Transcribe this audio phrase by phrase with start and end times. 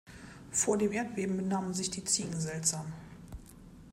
[0.49, 2.91] Vor dem Erdbeben benahmen sich die Ziegen seltsam.